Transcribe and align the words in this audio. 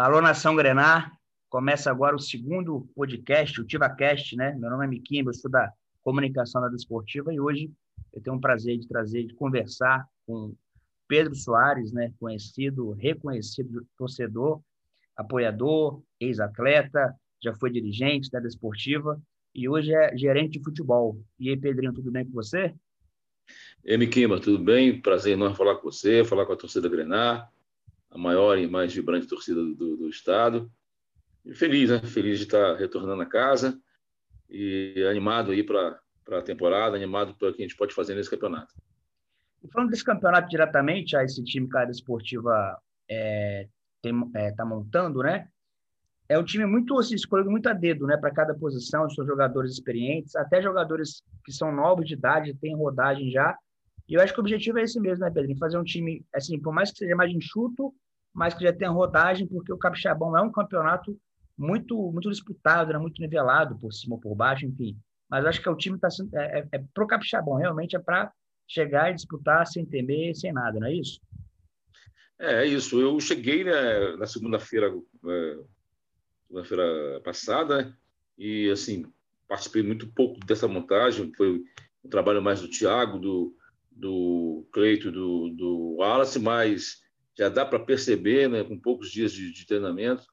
Alô, 0.00 0.20
Nação 0.20 0.54
Grenar. 0.54 1.10
Começa 1.50 1.90
agora 1.90 2.14
o 2.14 2.20
segundo 2.20 2.88
podcast, 2.94 3.60
o 3.60 3.66
TivaCast, 3.66 4.36
né? 4.36 4.54
Meu 4.56 4.70
nome 4.70 4.84
é 4.84 4.88
Miquimba, 4.88 5.30
eu 5.30 5.34
sou 5.34 5.50
da 5.50 5.72
comunicação 6.04 6.60
da 6.60 6.68
desportiva 6.68 7.34
e 7.34 7.40
hoje 7.40 7.68
eu 8.12 8.22
tenho 8.22 8.36
um 8.36 8.40
prazer 8.40 8.78
de 8.78 8.86
trazer, 8.86 9.24
de 9.24 9.34
conversar 9.34 10.06
com 10.24 10.54
Pedro 11.08 11.34
Soares, 11.34 11.90
né? 11.90 12.14
Conhecido, 12.20 12.92
reconhecido 12.92 13.84
torcedor, 13.96 14.60
apoiador, 15.16 16.00
ex-atleta, 16.20 17.12
já 17.42 17.52
foi 17.52 17.68
dirigente 17.68 18.30
da 18.30 18.38
desportiva 18.38 19.20
e 19.52 19.68
hoje 19.68 19.92
é 19.92 20.16
gerente 20.16 20.60
de 20.60 20.64
futebol. 20.64 21.20
E 21.40 21.48
aí, 21.48 21.56
Pedrinho, 21.56 21.92
tudo 21.92 22.12
bem 22.12 22.24
com 22.24 22.30
você? 22.30 22.72
E 23.84 23.90
aí, 23.90 23.98
Miquimba, 23.98 24.38
tudo 24.38 24.62
bem? 24.62 25.02
Prazer 25.02 25.32
enorme 25.32 25.56
falar 25.56 25.74
com 25.74 25.90
você, 25.90 26.24
falar 26.24 26.46
com 26.46 26.52
a 26.52 26.56
torcida 26.56 26.88
Grenar 26.88 27.50
a 28.10 28.18
maior 28.18 28.58
e 28.58 28.66
mais 28.66 28.94
vibrante 28.94 29.26
torcida 29.26 29.62
do, 29.62 29.96
do 29.96 30.08
estado. 30.08 30.70
E 31.44 31.54
feliz, 31.54 31.90
né? 31.90 32.00
Feliz 32.00 32.38
de 32.38 32.44
estar 32.44 32.76
retornando 32.76 33.22
a 33.22 33.26
casa 33.26 33.78
e 34.48 35.06
animado 35.10 35.50
aí 35.50 35.62
para 35.62 36.00
a 36.30 36.42
temporada, 36.42 36.96
animado 36.96 37.34
para 37.34 37.48
o 37.48 37.54
que 37.54 37.62
a 37.62 37.66
gente 37.66 37.76
pode 37.76 37.94
fazer 37.94 38.14
nesse 38.14 38.30
campeonato. 38.30 38.74
E 39.62 39.68
falando 39.68 39.90
desse 39.90 40.04
campeonato 40.04 40.48
diretamente, 40.48 41.16
a 41.16 41.24
esse 41.24 41.42
time 41.44 41.68
que 41.68 41.76
a 41.76 41.84
Esportiva 41.84 42.78
está 43.08 44.10
é, 44.34 44.46
é, 44.46 44.52
tá 44.52 44.64
montando, 44.64 45.22
né? 45.22 45.48
É 46.28 46.38
um 46.38 46.44
time 46.44 46.66
muito 46.66 46.98
assim, 46.98 47.14
escolhido 47.14 47.50
muito 47.50 47.68
a 47.68 47.72
dedo, 47.72 48.06
né? 48.06 48.16
Para 48.16 48.30
cada 48.30 48.54
posição, 48.54 49.08
são 49.10 49.26
jogadores 49.26 49.72
experientes, 49.72 50.36
até 50.36 50.60
jogadores 50.60 51.22
que 51.44 51.52
são 51.52 51.72
novos 51.72 52.06
de 52.06 52.14
idade, 52.14 52.54
têm 52.54 52.76
rodagem 52.76 53.30
já, 53.30 53.56
e 54.08 54.14
eu 54.14 54.22
acho 54.22 54.32
que 54.32 54.40
o 54.40 54.42
objetivo 54.42 54.78
é 54.78 54.82
esse 54.82 54.98
mesmo, 54.98 55.24
né, 55.24 55.30
Pedrinho? 55.30 55.58
Fazer 55.58 55.78
um 55.78 55.84
time, 55.84 56.24
assim, 56.34 56.58
por 56.58 56.72
mais 56.72 56.90
que 56.90 56.98
seja 56.98 57.14
mais 57.14 57.30
enxuto, 57.30 57.94
mas 58.32 58.54
que 58.54 58.64
já 58.64 58.72
tenha 58.72 58.90
rodagem, 58.90 59.46
porque 59.46 59.72
o 59.72 59.78
Capixabão 59.78 60.36
é 60.36 60.40
um 60.40 60.50
campeonato 60.50 61.18
muito 61.56 62.10
muito 62.12 62.30
disputado, 62.30 62.92
né? 62.92 62.98
muito 62.98 63.20
nivelado 63.20 63.76
por 63.78 63.92
cima 63.92 64.14
ou 64.14 64.20
por 64.20 64.34
baixo, 64.34 64.64
enfim. 64.64 64.96
Mas 65.28 65.44
acho 65.44 65.60
que 65.60 65.68
o 65.68 65.76
time 65.76 65.96
está 65.96 66.08
é, 66.34 66.60
é, 66.60 66.68
é 66.72 66.84
para 66.94 67.04
o 67.04 67.06
Capixabão, 67.06 67.56
realmente 67.56 67.96
é 67.96 67.98
para 67.98 68.32
chegar 68.66 69.10
e 69.10 69.14
disputar 69.14 69.66
sem 69.66 69.84
temer, 69.84 70.34
sem 70.34 70.52
nada, 70.52 70.78
não 70.78 70.86
é 70.86 70.94
isso? 70.94 71.20
É, 72.38 72.62
é 72.62 72.66
isso. 72.66 73.00
Eu 73.00 73.18
cheguei 73.18 73.64
né, 73.64 74.16
na 74.16 74.26
segunda-feira, 74.26 74.94
é, 75.26 75.58
segunda-feira 76.46 77.20
passada, 77.24 77.82
né, 77.82 77.94
e 78.38 78.70
assim 78.70 79.04
participei 79.48 79.82
muito 79.82 80.06
pouco 80.12 80.38
dessa 80.46 80.68
montagem. 80.68 81.32
Foi 81.34 81.62
um 82.04 82.08
trabalho 82.08 82.40
mais 82.40 82.60
do 82.60 82.70
Thiago, 82.70 83.18
do 83.18 83.57
do 83.98 84.66
Cleito 84.72 85.10
do, 85.10 85.50
do 85.50 85.96
Wallace, 85.96 86.38
mas 86.38 86.98
já 87.36 87.48
dá 87.48 87.66
para 87.66 87.80
perceber, 87.80 88.48
né, 88.48 88.62
com 88.62 88.78
poucos 88.78 89.10
dias 89.10 89.32
de, 89.32 89.52
de, 89.52 89.66
treinamento, 89.66 90.24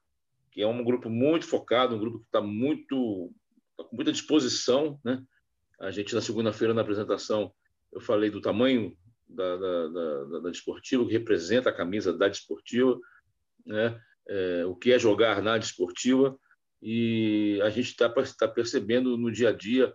que 0.52 0.62
é 0.62 0.68
um 0.68 0.84
grupo 0.84 1.10
muito 1.10 1.48
focado, 1.48 1.96
um 1.96 2.00
grupo 2.00 2.20
que 2.20 2.26
está 2.26 2.42
muito 2.42 3.34
tá 3.76 3.84
com 3.84 3.96
muita 3.96 4.12
disposição, 4.12 5.00
né? 5.04 5.22
A 5.80 5.92
gente 5.92 6.16
na 6.16 6.22
segunda-feira 6.22 6.74
na 6.74 6.82
apresentação 6.82 7.52
eu 7.92 8.00
falei 8.00 8.30
do 8.30 8.40
tamanho 8.40 8.96
da, 9.28 9.58
da, 9.58 9.88
da, 9.88 10.40
da 10.40 10.50
desportiva 10.50 11.06
que 11.06 11.12
representa 11.12 11.70
a 11.70 11.76
camisa 11.76 12.14
da 12.14 12.28
desportiva, 12.28 12.98
né? 13.66 14.00
É, 14.28 14.66
o 14.66 14.76
que 14.76 14.92
é 14.92 14.98
jogar 14.98 15.42
na 15.42 15.58
desportiva 15.58 16.38
e 16.82 17.60
a 17.64 17.70
gente 17.70 17.90
está 17.90 18.10
tá 18.10 18.48
percebendo 18.48 19.18
no 19.18 19.32
dia 19.32 19.50
a 19.50 19.52
dia 19.52 19.94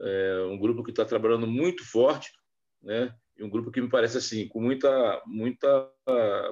é, 0.00 0.46
um 0.48 0.58
grupo 0.58 0.82
que 0.82 0.90
está 0.90 1.04
trabalhando 1.04 1.46
muito 1.46 1.84
forte 1.84 2.32
né? 2.84 3.14
E 3.36 3.42
um 3.42 3.50
grupo 3.50 3.70
que 3.70 3.80
me 3.80 3.88
parece 3.88 4.18
assim 4.18 4.46
com 4.46 4.60
muita 4.60 5.22
muita 5.26 5.90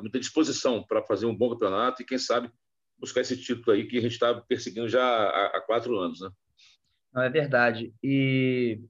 muita 0.00 0.18
disposição 0.18 0.82
para 0.82 1.02
fazer 1.02 1.26
um 1.26 1.36
bom 1.36 1.50
campeonato 1.50 2.02
e 2.02 2.04
quem 2.04 2.18
sabe 2.18 2.50
buscar 2.98 3.20
esse 3.20 3.36
título 3.36 3.72
aí 3.72 3.86
que 3.86 3.98
a 3.98 4.00
gente 4.00 4.12
está 4.12 4.32
perseguindo 4.34 4.88
já 4.88 5.04
há, 5.04 5.56
há, 5.56 5.60
quatro 5.60 5.98
anos, 5.98 6.20
né? 6.20 6.30
Não 7.12 7.22
é 7.22 7.28
verdade. 7.28 7.92
E 8.02 8.80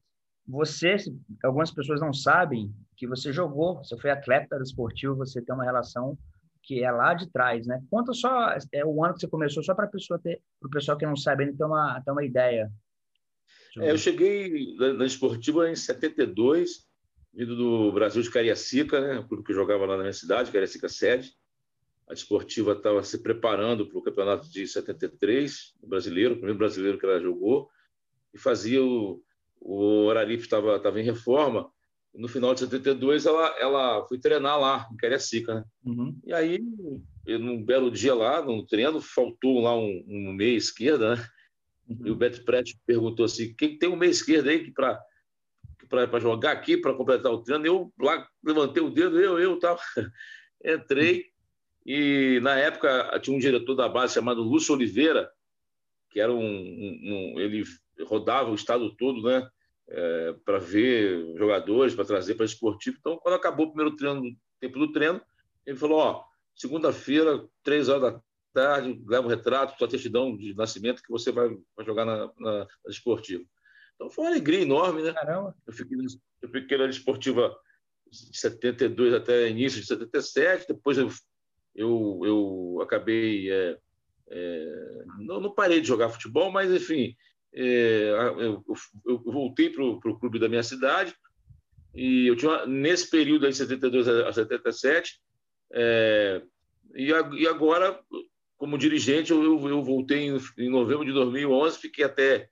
você, 0.46 0.96
algumas 1.42 1.70
pessoas 1.70 2.00
não 2.00 2.12
sabem 2.12 2.72
que 2.94 3.06
você 3.06 3.32
jogou, 3.32 3.78
você 3.78 3.96
foi 3.96 4.10
atleta 4.10 4.58
esportivo, 4.62 5.16
você 5.16 5.40
tem 5.40 5.54
uma 5.54 5.64
relação 5.64 6.16
que 6.62 6.84
é 6.84 6.90
lá 6.90 7.14
de 7.14 7.30
trás, 7.30 7.66
né? 7.66 7.82
Conta 7.90 8.12
só 8.12 8.54
é 8.70 8.84
o 8.84 9.02
ano 9.02 9.14
que 9.14 9.20
você 9.20 9.28
começou, 9.28 9.62
só 9.62 9.74
para 9.74 9.86
pessoa 9.86 10.18
ter, 10.18 10.40
para 10.60 10.68
o 10.68 10.70
pessoal 10.70 10.96
que 10.96 11.06
não 11.06 11.16
sabe, 11.16 11.44
ele 11.44 11.56
ter 11.56 11.64
uma 11.64 12.00
ter 12.02 12.10
uma 12.10 12.24
ideia. 12.24 12.70
É, 13.78 13.90
eu 13.90 13.98
cheguei 13.98 14.76
na, 14.76 14.92
na 14.92 15.06
esportiva 15.06 15.70
em 15.70 15.74
72 15.74 16.86
vindo 17.32 17.56
do 17.56 17.92
Brasil 17.92 18.22
de 18.22 18.30
Cariacica, 18.30 19.00
né? 19.00 19.18
o 19.18 19.26
clube 19.26 19.44
que 19.44 19.54
jogava 19.54 19.86
lá 19.86 19.96
na 19.96 20.02
minha 20.02 20.12
cidade, 20.12 20.52
Cariacica 20.52 20.88
sede. 20.88 21.34
A 22.08 22.14
Desportiva 22.14 22.72
estava 22.72 23.02
se 23.02 23.22
preparando 23.22 23.86
para 23.86 23.98
o 23.98 24.02
campeonato 24.02 24.50
de 24.50 24.66
73, 24.66 25.74
o 25.80 25.86
brasileiro, 25.86 26.32
o 26.32 26.36
primeiro 26.36 26.58
brasileiro 26.58 26.98
que 26.98 27.06
ela 27.06 27.20
jogou, 27.20 27.70
e 28.34 28.38
fazia 28.38 28.84
o, 28.84 29.22
o 29.60 30.04
Orarife 30.06 30.44
estava 30.44 30.78
tava 30.78 31.00
em 31.00 31.04
reforma. 31.04 31.70
No 32.14 32.28
final 32.28 32.52
de 32.52 32.60
72 32.60 33.24
ela, 33.24 33.46
ela 33.58 34.06
foi 34.06 34.18
treinar 34.18 34.60
lá 34.60 34.86
em 34.92 34.96
Cariacica, 34.96 35.54
né? 35.54 35.64
Uhum. 35.84 36.18
E 36.24 36.34
aí, 36.34 36.58
num 37.26 37.64
belo 37.64 37.90
dia 37.90 38.14
lá, 38.14 38.44
no 38.44 38.66
treino, 38.66 39.00
faltou 39.00 39.62
lá 39.62 39.74
um, 39.74 40.04
um 40.06 40.32
meia 40.34 40.56
esquerda, 40.56 41.16
né? 41.16 41.26
Uhum. 41.88 42.06
E 42.06 42.10
o 42.10 42.16
Beto 42.16 42.44
Prete 42.44 42.78
perguntou 42.84 43.24
assim: 43.24 43.54
quem 43.54 43.78
tem 43.78 43.88
um 43.88 43.96
meia 43.96 44.10
esquerda 44.10 44.50
aí 44.50 44.64
que 44.64 44.70
para 44.70 45.00
para 45.92 46.20
jogar 46.20 46.52
aqui, 46.52 46.76
para 46.76 46.94
completar 46.94 47.30
o 47.30 47.42
treino. 47.42 47.66
Eu 47.66 47.92
lá 48.00 48.26
levantei 48.42 48.82
o 48.82 48.90
dedo, 48.90 49.20
eu, 49.20 49.38
eu 49.38 49.58
tal. 49.58 49.78
Entrei 50.64 51.26
e 51.84 52.40
na 52.42 52.56
época 52.56 53.18
tinha 53.20 53.36
um 53.36 53.40
diretor 53.40 53.74
da 53.74 53.88
base 53.88 54.14
chamado 54.14 54.42
Lúcio 54.42 54.74
Oliveira, 54.74 55.30
que 56.10 56.20
era 56.20 56.32
um, 56.32 56.38
um, 56.38 57.34
um 57.34 57.40
ele 57.40 57.64
rodava 58.04 58.50
o 58.50 58.54
estado 58.54 58.94
todo, 58.96 59.22
né? 59.22 59.46
É, 59.88 60.34
para 60.44 60.58
ver 60.58 61.36
jogadores, 61.36 61.94
para 61.94 62.04
trazer 62.04 62.36
para 62.36 62.46
esportivo. 62.46 62.96
Então, 62.98 63.18
quando 63.18 63.34
acabou 63.34 63.66
o 63.66 63.72
primeiro 63.72 63.94
treino, 63.96 64.22
tempo 64.60 64.78
do 64.78 64.92
treino, 64.92 65.20
ele 65.66 65.76
falou: 65.76 65.98
Ó, 65.98 66.24
segunda-feira, 66.54 67.44
três 67.62 67.88
horas 67.88 68.14
da 68.14 68.22
tarde, 68.54 69.02
leva 69.06 69.26
o 69.26 69.30
retrato, 69.30 69.76
sua 69.76 69.90
certidão 69.90 70.36
de 70.36 70.54
nascimento 70.54 71.02
que 71.02 71.10
você 71.10 71.32
vai, 71.32 71.48
vai 71.76 71.84
jogar 71.84 72.06
na, 72.06 72.30
na, 72.38 72.58
na 72.60 72.66
esportiva. 72.88 73.44
Então 74.02 74.10
foi 74.10 74.24
uma 74.24 74.30
alegria 74.30 74.62
enorme, 74.62 75.02
né? 75.02 75.12
Caramba. 75.12 75.54
Eu 75.64 75.72
fiquei, 75.72 75.96
eu 76.42 76.48
fiquei 76.48 76.76
na 76.76 76.86
esportiva 76.86 77.56
de 78.10 78.36
72 78.36 79.14
até 79.14 79.48
início 79.48 79.80
de 79.80 79.86
77, 79.86 80.66
depois 80.66 80.98
eu, 80.98 81.08
eu, 81.74 82.20
eu 82.24 82.80
acabei. 82.82 83.50
É, 83.50 83.78
é, 84.28 85.04
não, 85.18 85.40
não, 85.40 85.54
parei 85.54 85.80
de 85.80 85.86
jogar 85.86 86.08
futebol, 86.08 86.50
mas 86.50 86.70
enfim, 86.70 87.14
é, 87.54 88.10
eu, 88.38 88.64
eu, 89.06 89.22
voltei 89.24 89.70
para 89.70 89.84
o 89.84 90.18
clube 90.18 90.38
da 90.38 90.48
minha 90.48 90.62
cidade 90.62 91.14
e 91.94 92.26
eu 92.26 92.34
tinha 92.34 92.66
nesse 92.66 93.08
período 93.08 93.46
aí, 93.46 93.52
de 93.52 93.58
72 93.58 94.08
a 94.08 94.32
77, 94.32 95.20
é, 95.74 96.42
e, 96.94 97.08
e 97.08 97.46
agora, 97.46 98.00
como 98.56 98.78
dirigente, 98.78 99.30
eu, 99.30 99.68
eu 99.68 99.82
voltei 99.84 100.26
em, 100.26 100.38
em 100.58 100.70
novembro 100.70 101.04
de 101.04 101.12
2011, 101.12 101.78
fiquei 101.78 102.04
até 102.04 102.50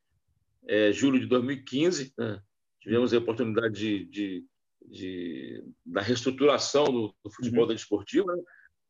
é, 0.66 0.93
julho 0.93 1.19
de 1.19 1.26
2015. 1.26 2.12
Né? 2.16 2.41
Tivemos 2.81 3.12
a 3.12 3.19
oportunidade 3.19 3.75
de, 3.75 4.04
de, 4.06 4.47
de 4.87 5.65
da 5.84 6.00
reestruturação 6.00 6.84
do, 6.84 7.12
do 7.22 7.31
futebol 7.31 7.62
uhum. 7.62 7.69
da 7.69 7.75
desportiva, 7.75 8.34
né? 8.34 8.43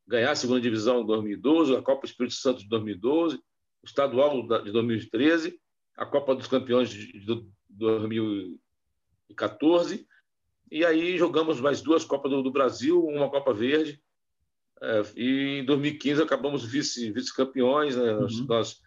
ganhar 0.06 0.30
a 0.32 0.36
segunda 0.36 0.60
divisão 0.60 1.00
em 1.02 1.06
2012, 1.06 1.76
a 1.76 1.82
Copa 1.82 2.06
Espírito 2.06 2.34
Santo 2.34 2.60
de 2.60 2.68
2012, 2.68 3.36
o 3.36 3.40
estadual 3.86 4.42
de 4.42 4.72
2013, 4.72 5.58
a 5.96 6.04
Copa 6.04 6.34
dos 6.34 6.48
Campeões 6.48 6.90
de 6.90 7.24
2014, 7.68 10.06
e 10.70 10.84
aí 10.84 11.16
jogamos 11.16 11.58
mais 11.60 11.80
duas 11.80 12.04
Copas 12.04 12.30
do, 12.30 12.42
do 12.42 12.50
Brasil, 12.50 13.02
uma 13.04 13.30
Copa 13.30 13.54
Verde, 13.54 14.02
é, 14.82 15.02
e 15.14 15.60
em 15.60 15.64
2015 15.64 16.22
acabamos 16.22 16.64
vice-campeões, 16.64 17.94
vice 17.94 18.04
né? 18.04 18.14
uhum. 18.14 18.22
nós, 18.22 18.46
nós 18.46 18.80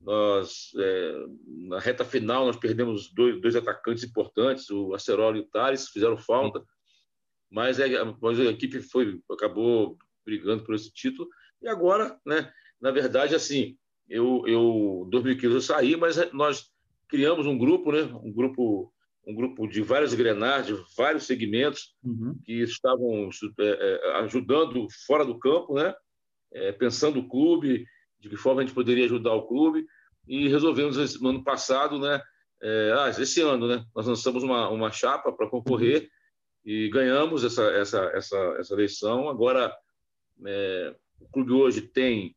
nós, 0.00 0.70
é, 0.78 1.26
na 1.46 1.78
reta 1.78 2.04
final, 2.04 2.46
nós 2.46 2.56
perdemos 2.56 3.12
dois, 3.12 3.40
dois 3.40 3.56
atacantes 3.56 4.04
importantes, 4.04 4.70
o 4.70 4.94
Acerola 4.94 5.36
e 5.36 5.40
o 5.40 5.46
Thales, 5.46 5.88
fizeram 5.88 6.16
falta, 6.16 6.62
mas, 7.50 7.78
é, 7.78 7.88
mas 8.20 8.38
a 8.38 8.44
equipe 8.44 8.80
foi, 8.80 9.20
acabou 9.30 9.96
brigando 10.24 10.64
por 10.64 10.74
esse 10.74 10.92
título. 10.92 11.28
E 11.62 11.68
agora, 11.68 12.18
né, 12.26 12.52
na 12.80 12.90
verdade, 12.90 13.34
assim, 13.34 13.76
eu, 14.08 14.44
eu 14.46 15.08
2015 15.10 15.54
eu 15.54 15.60
saí, 15.60 15.96
mas 15.96 16.16
nós 16.32 16.70
criamos 17.08 17.46
um 17.46 17.56
grupo, 17.56 17.92
né, 17.92 18.02
um 18.22 18.32
grupo 18.32 18.92
um 19.26 19.34
grupo 19.34 19.66
de 19.66 19.82
vários 19.82 20.14
grenares, 20.14 20.68
de 20.68 20.84
vários 20.96 21.24
segmentos 21.24 21.96
uhum. 22.04 22.38
que 22.44 22.62
estavam 22.62 23.28
é, 23.58 23.64
é, 23.64 24.12
ajudando 24.20 24.86
fora 25.04 25.24
do 25.24 25.36
campo, 25.36 25.74
né, 25.74 25.92
é, 26.52 26.70
pensando 26.70 27.18
o 27.18 27.28
clube, 27.28 27.84
de 28.26 28.30
que 28.30 28.36
forma 28.36 28.60
a 28.60 28.64
gente 28.64 28.74
poderia 28.74 29.04
ajudar 29.04 29.32
o 29.34 29.46
clube 29.46 29.86
e 30.26 30.48
resolvemos 30.48 31.20
no 31.20 31.28
ano 31.28 31.44
passado, 31.44 31.98
né? 31.98 32.20
É, 32.60 32.94
ah, 32.98 33.08
esse 33.08 33.40
ano, 33.40 33.68
né? 33.68 33.84
Nós 33.94 34.06
lançamos 34.06 34.42
uma, 34.42 34.68
uma 34.68 34.90
chapa 34.90 35.32
para 35.32 35.48
concorrer 35.48 36.08
e 36.64 36.88
ganhamos 36.88 37.44
essa, 37.44 37.62
essa, 37.70 38.04
essa, 38.14 38.36
essa 38.58 38.74
eleição. 38.74 39.28
Agora, 39.28 39.72
é, 40.44 40.94
o 41.20 41.28
clube 41.28 41.52
hoje 41.52 41.82
tem 41.82 42.34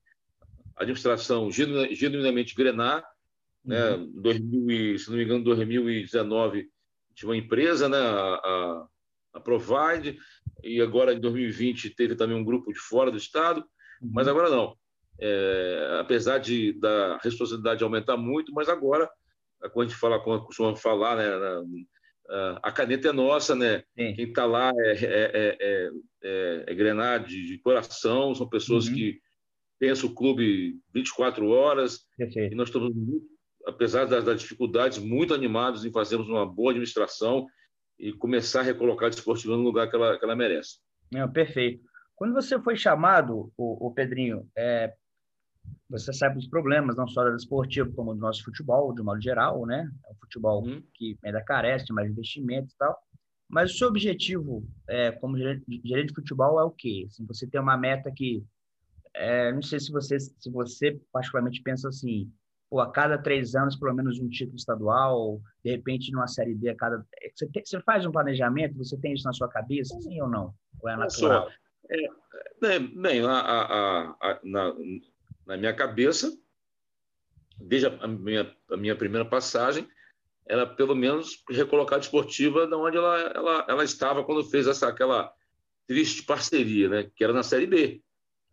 administração 0.76 1.50
genuinamente 1.52 2.56
Grenar, 2.56 3.04
né? 3.66 3.92
uhum. 3.92 4.06
né? 4.06 4.12
2000 4.22 5.00
se 5.00 5.10
não 5.10 5.18
me 5.18 5.24
engano, 5.24 5.44
2019 5.44 6.70
tinha 7.16 7.30
uma 7.30 7.38
empresa, 7.38 7.90
né? 7.90 7.98
A, 7.98 8.36
a, 8.36 8.88
a, 9.34 9.40
Provide, 9.40 10.18
e 10.64 10.80
agora 10.82 11.14
em 11.14 11.20
2020 11.20 11.90
teve 11.92 12.16
também 12.16 12.38
um 12.38 12.44
grupo 12.44 12.72
de 12.72 12.80
fora 12.80 13.10
do 13.10 13.18
estado, 13.18 13.62
uhum. 14.02 14.12
mas 14.14 14.28
agora 14.28 14.50
não. 14.50 14.78
É, 15.22 15.98
apesar 16.00 16.38
de 16.38 16.74
da 16.74 17.18
responsabilidade 17.18 17.84
aumentar 17.84 18.16
muito, 18.18 18.54
mas 18.54 18.70
agora, 18.70 19.10
quando 19.74 19.88
a 19.88 19.90
gente 19.90 20.00
fala, 20.00 20.20
como 20.20 20.46
costuma 20.46 20.76
falar, 20.76 21.18
né? 21.18 21.30
a 22.62 22.72
caneta 22.72 23.10
é 23.10 23.12
nossa, 23.12 23.56
né? 23.56 23.84
Sim. 23.98 24.14
Quem 24.14 24.30
está 24.30 24.46
lá 24.46 24.72
é, 24.78 24.92
é, 24.92 25.58
é, 25.60 25.90
é, 26.24 26.64
é 26.68 26.76
Grenar 26.76 27.24
de, 27.24 27.58
coração, 27.60 28.36
são 28.36 28.48
pessoas 28.48 28.88
uhum. 28.88 28.94
que 28.94 29.20
pensam 29.80 30.10
o 30.10 30.14
clube 30.14 30.80
24 30.94 31.48
horas, 31.50 32.06
Perfeito. 32.18 32.54
e 32.54 32.56
nós 32.56 32.68
estamos, 32.68 32.94
apesar 33.66 34.06
das, 34.06 34.24
das, 34.24 34.42
dificuldades, 34.42 35.00
muito 35.00 35.34
animados 35.34 35.86
em 35.86 35.92
fazermos 35.92 36.28
uma 36.28 36.46
boa 36.46 36.72
administração 36.72 37.48
e 37.98 38.14
começar 38.14 38.60
a 38.60 38.64
recolocar 38.64 39.08
a 39.08 39.10
desportiva 39.10 39.56
no 39.56 39.64
lugar 39.64 39.90
que 39.90 39.96
ela, 39.96 40.18
que 40.18 40.24
ela 40.24 40.36
merece. 40.36 40.80
Não, 41.12 41.32
perfeito. 41.32 41.84
Quando 42.16 42.34
você 42.34 42.60
foi 42.62 42.76
chamado, 42.76 43.52
o, 43.58 43.88
o 43.88 43.94
Pedrinho, 43.94 44.48
é, 44.56 44.94
você 45.90 46.14
sabe 46.14 46.36
dos 46.36 46.48
problemas, 46.48 46.96
não 46.96 47.08
só 47.08 47.24
da 47.24 47.36
esportiva, 47.36 47.90
como 47.96 48.14
do 48.14 48.20
nosso 48.20 48.44
futebol, 48.44 48.94
de 48.94 49.02
modo 49.02 49.22
geral, 49.22 49.66
né? 49.66 49.90
É 50.06 50.12
um 50.12 50.16
futebol 50.16 50.64
uhum. 50.64 50.84
que 50.94 51.18
ainda 51.24 51.42
carece 51.44 51.86
de 51.86 51.94
mais 51.94 52.10
investimento 52.10 52.74
e 52.74 52.78
tal. 52.78 52.98
Mas 53.50 53.72
o 53.72 53.78
seu 53.78 53.88
objetivo 53.88 54.64
é, 54.88 55.12
como 55.12 55.38
gerente, 55.38 55.66
de 55.68 56.14
futebol 56.14 56.60
é 56.60 56.64
o 56.64 56.70
quê? 56.70 57.06
Assim, 57.08 57.26
você 57.26 57.48
tem 57.48 57.60
uma 57.60 57.76
meta 57.76 58.12
que, 58.16 58.46
é, 59.14 59.52
não 59.52 59.64
sei 59.64 59.80
se 59.80 59.92
você, 59.92 60.20
se 60.20 60.52
você 60.52 61.02
particularmente 61.12 61.62
pensa 61.64 61.90
assim, 61.90 62.32
pô, 62.70 62.80
a 62.80 62.92
cada 62.92 63.18
três 63.18 63.56
anos, 63.56 63.76
pelo 63.76 63.96
menos 63.96 64.20
um 64.20 64.30
título 64.30 64.56
estadual, 64.56 65.42
de 65.64 65.72
repente 65.72 66.12
numa 66.12 66.28
Série 66.28 66.54
B 66.54 66.70
a 66.70 66.76
cada... 66.76 67.04
Você, 67.36 67.48
tem, 67.48 67.66
você 67.66 67.82
faz 67.82 68.06
um 68.06 68.12
planejamento, 68.12 68.78
você 68.78 68.96
tem 68.98 69.14
isso 69.14 69.26
na 69.26 69.34
sua 69.34 69.50
cabeça, 69.50 70.00
sim 70.00 70.22
ou 70.22 70.30
não? 70.30 70.54
Ou 70.82 70.90
é 70.90 70.96
natural? 70.96 71.50
É, 71.90 72.06
é, 72.76 72.80
bem, 72.80 73.26
a, 73.26 73.32
a, 73.32 74.10
a, 74.12 74.40
na, 74.44 74.74
na 75.50 75.58
minha 75.58 75.74
cabeça, 75.74 76.32
desde 77.60 77.88
a 77.88 78.08
minha, 78.08 78.56
a 78.70 78.78
minha 78.78 78.96
primeira 78.96 79.28
passagem, 79.28 79.90
era 80.46 80.64
pelo 80.64 80.96
menos 80.96 81.44
recolocar 81.50 81.98
a 81.98 82.00
desportiva 82.00 82.68
de 82.68 82.76
onde 82.76 82.98
ela, 82.98 83.20
ela, 83.36 83.66
ela 83.68 83.84
estava 83.84 84.24
quando 84.24 84.48
fez 84.48 84.68
essa, 84.68 84.88
aquela 84.88 85.34
triste 85.88 86.22
parceria, 86.24 86.88
né? 86.88 87.12
que 87.16 87.24
era 87.24 87.34
na 87.34 87.42
Série 87.42 87.66
B. 87.66 88.00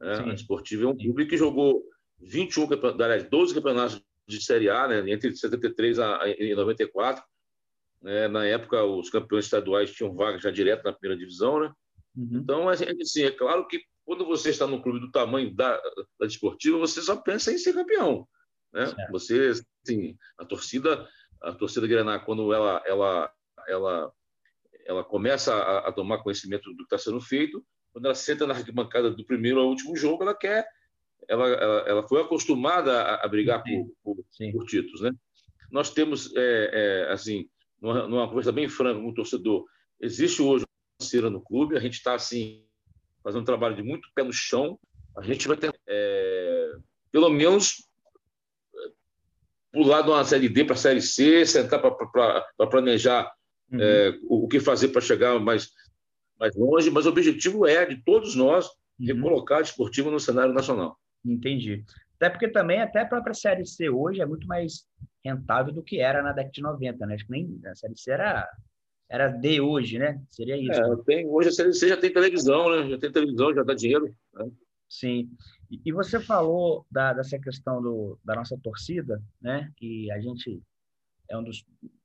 Né? 0.00 0.14
A 0.14 0.32
desportiva 0.32 0.84
é 0.84 0.88
um 0.88 0.96
clube 0.96 1.26
que 1.26 1.36
jogou 1.36 1.84
21, 2.18 2.66
aliás, 2.98 3.24
12 3.24 3.54
campeonatos 3.54 4.02
de 4.26 4.42
Série 4.42 4.70
A, 4.70 4.88
né? 4.88 5.10
entre 5.10 5.36
73 5.36 5.98
e 6.38 6.54
94. 6.54 7.22
Né? 8.00 8.26
Na 8.26 8.46
época, 8.46 8.82
os 8.82 9.10
campeões 9.10 9.44
estaduais 9.44 9.92
tinham 9.92 10.14
vaga 10.14 10.38
já 10.38 10.50
direto 10.50 10.82
na 10.84 10.94
primeira 10.94 11.18
divisão. 11.18 11.60
Né? 11.60 11.70
Uhum. 12.16 12.40
Então, 12.42 12.68
assim, 12.70 13.22
é 13.22 13.30
claro 13.30 13.68
que 13.68 13.84
quando 14.06 14.24
você 14.24 14.50
está 14.50 14.68
no 14.68 14.80
clube 14.80 15.00
do 15.00 15.10
tamanho 15.10 15.52
da, 15.52 15.76
da 16.18 16.26
desportiva, 16.26 16.78
você 16.78 17.02
só 17.02 17.16
pensa 17.16 17.52
em 17.52 17.58
ser 17.58 17.74
campeão. 17.74 18.26
Né? 18.72 18.94
Você, 19.10 19.50
assim, 19.82 20.16
a 20.38 20.44
torcida, 20.44 21.06
a 21.42 21.52
torcida 21.52 21.88
Grenar, 21.88 22.24
quando 22.24 22.52
ela, 22.54 22.80
ela, 22.86 23.32
ela, 23.66 24.12
ela 24.86 25.04
começa 25.04 25.52
a, 25.52 25.88
a 25.88 25.92
tomar 25.92 26.22
conhecimento 26.22 26.70
do 26.70 26.76
que 26.86 26.94
está 26.94 26.98
sendo 26.98 27.20
feito, 27.20 27.66
quando 27.92 28.04
ela 28.04 28.14
senta 28.14 28.46
na 28.46 28.54
arquibancada 28.54 29.10
do 29.10 29.26
primeiro 29.26 29.58
ao 29.58 29.68
último 29.68 29.96
jogo, 29.96 30.22
ela 30.22 30.34
quer, 30.34 30.68
ela, 31.28 31.48
ela, 31.48 31.78
ela 31.88 32.08
foi 32.08 32.22
acostumada 32.22 33.02
a, 33.02 33.24
a 33.24 33.28
brigar 33.28 33.64
por, 33.64 33.92
por, 34.04 34.24
por, 34.52 34.66
títulos, 34.66 35.00
né? 35.00 35.10
Nós 35.68 35.90
temos, 35.90 36.32
é, 36.36 36.70
é, 37.08 37.12
assim, 37.12 37.48
numa, 37.82 38.06
numa 38.06 38.28
conversa 38.28 38.52
bem 38.52 38.68
franca 38.68 39.00
com 39.00 39.08
o 39.08 39.14
torcedor, 39.14 39.64
existe 40.00 40.40
hoje 40.42 40.64
uma 40.64 40.98
financeira 41.00 41.28
no 41.28 41.42
clube, 41.42 41.76
a 41.76 41.80
gente 41.80 41.94
está 41.94 42.14
assim 42.14 42.65
fazer 43.26 43.38
um 43.38 43.44
trabalho 43.44 43.74
de 43.74 43.82
muito 43.82 44.08
pé 44.14 44.22
no 44.22 44.32
chão. 44.32 44.78
A 45.16 45.22
gente 45.22 45.48
vai 45.48 45.56
ter, 45.56 45.74
é, 45.84 46.74
pelo 47.10 47.28
menos, 47.28 47.88
pular 49.72 50.02
de 50.02 50.10
uma 50.10 50.24
série 50.24 50.48
D 50.48 50.64
para 50.64 50.74
a 50.74 50.78
série 50.78 51.02
C, 51.02 51.44
sentar 51.44 51.80
para 51.80 52.66
planejar 52.70 53.28
uhum. 53.72 53.80
é, 53.80 54.16
o, 54.28 54.44
o, 54.44 54.48
que 54.48 54.60
fazer 54.60 54.90
para 54.90 55.00
chegar 55.00 55.40
mais, 55.40 55.72
mais 56.38 56.54
longe, 56.54 56.88
mas 56.88 57.04
o 57.04 57.08
objetivo 57.08 57.66
é, 57.66 57.84
de 57.84 58.00
todos 58.04 58.36
nós, 58.36 58.68
uhum. 59.00 59.06
recolocar 59.06 59.58
a 59.58 59.62
esportiva 59.62 60.08
no 60.08 60.20
cenário 60.20 60.54
nacional. 60.54 60.96
Entendi. 61.24 61.84
Até 62.14 62.30
porque 62.30 62.46
também 62.46 62.80
até 62.80 63.00
a 63.00 63.06
própria 63.06 63.34
Série 63.34 63.66
C 63.66 63.90
hoje 63.90 64.20
é 64.20 64.26
muito 64.26 64.46
mais 64.46 64.86
rentável 65.24 65.74
do 65.74 65.82
que 65.82 65.98
era 65.98 66.22
na 66.22 66.30
década 66.30 66.52
de 66.52 66.62
90, 66.62 67.04
né? 67.04 67.14
Acho 67.16 67.26
que 67.26 67.32
nem 67.32 67.60
a 67.66 67.74
Série 67.74 67.98
C 67.98 68.12
era 68.12 68.48
era 69.08 69.28
de 69.28 69.60
hoje, 69.60 69.98
né? 69.98 70.20
Seria 70.30 70.56
isso. 70.56 70.80
É, 70.80 70.96
tem, 71.04 71.26
hoje 71.26 71.50
você 71.52 71.88
já 71.88 71.96
tem 71.96 72.12
televisão, 72.12 72.70
né? 72.70 72.90
Já 72.90 72.98
tem 72.98 73.12
televisão, 73.12 73.54
já 73.54 73.62
dá 73.62 73.74
dinheiro. 73.74 74.14
Né? 74.34 74.50
Sim. 74.88 75.30
E, 75.70 75.80
e 75.84 75.92
você 75.92 76.18
falou 76.18 76.84
da, 76.90 77.12
dessa 77.12 77.38
questão 77.38 77.80
do, 77.80 78.18
da 78.24 78.34
nossa 78.34 78.58
torcida, 78.58 79.22
né? 79.40 79.70
Que 79.76 80.10
a 80.10 80.20
gente 80.20 80.60
é 81.28 81.36
um 81.36 81.42
dos. 81.42 81.64